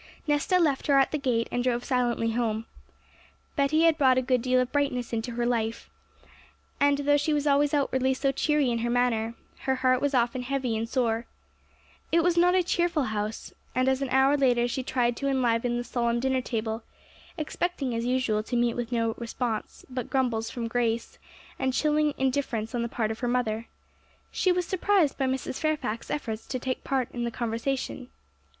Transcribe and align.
Nesta 0.25 0.57
left 0.57 0.87
her 0.87 0.97
at 0.97 1.11
the 1.11 1.19
gate, 1.19 1.47
and 1.51 1.63
drove 1.63 1.83
silently 1.85 2.31
home. 2.31 2.65
Betty 3.55 3.83
had 3.83 3.99
brought 3.99 4.17
a 4.17 4.23
good 4.23 4.41
deal 4.41 4.59
of 4.59 4.71
brightness 4.71 5.13
into 5.13 5.33
her 5.33 5.45
life; 5.45 5.91
and 6.79 6.97
though 6.97 7.17
she 7.17 7.33
was 7.33 7.45
always 7.45 7.71
outwardly 7.71 8.15
so 8.15 8.31
cheery 8.31 8.71
in 8.71 8.79
her 8.79 8.89
manner, 8.89 9.35
her 9.65 9.75
heart 9.75 10.01
was 10.01 10.15
often 10.15 10.41
heavy 10.41 10.75
and 10.75 10.89
sore. 10.89 11.27
It 12.11 12.23
was 12.23 12.35
not 12.35 12.55
a 12.55 12.63
cheerful 12.63 13.03
house; 13.13 13.53
and 13.75 13.87
as 13.87 14.01
an 14.01 14.09
hour 14.09 14.35
later 14.35 14.67
she 14.67 14.81
tried 14.81 15.15
to 15.17 15.27
enliven 15.27 15.77
the 15.77 15.83
solemn 15.83 16.19
dinner 16.19 16.41
table, 16.41 16.81
expecting 17.37 17.93
as 17.93 18.03
usual 18.03 18.41
to 18.41 18.55
meet 18.55 18.73
with 18.73 18.91
no 18.91 19.13
response, 19.19 19.85
but 19.87 20.09
grumbles 20.09 20.49
from 20.49 20.67
Grace 20.67 21.19
and 21.59 21.73
chilling 21.73 22.15
indifference 22.17 22.73
on 22.73 22.81
the 22.81 22.89
part 22.89 23.11
of 23.11 23.19
her 23.19 23.27
mother, 23.27 23.67
she 24.31 24.51
was 24.51 24.65
surprised 24.65 25.15
by 25.19 25.27
Mrs. 25.27 25.59
Fairfax's 25.59 26.09
efforts 26.09 26.47
to 26.47 26.57
take 26.57 26.83
part 26.83 27.07
in 27.11 27.23
the 27.23 27.29
conversation. 27.29 28.09